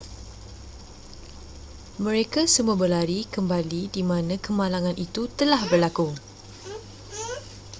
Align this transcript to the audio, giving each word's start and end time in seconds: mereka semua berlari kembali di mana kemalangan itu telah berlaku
mereka 2.05 2.41
semua 2.53 2.73
berlari 2.81 3.19
kembali 3.35 3.81
di 3.95 4.01
mana 4.11 4.33
kemalangan 4.45 4.95
itu 5.05 5.21
telah 5.39 5.61
berlaku 5.71 6.09